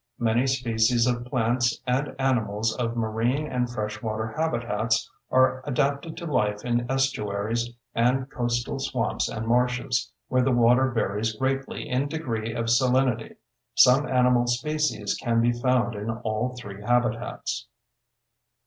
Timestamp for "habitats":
4.35-5.07, 16.81-17.67